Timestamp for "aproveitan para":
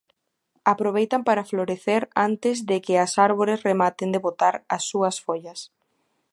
0.73-1.45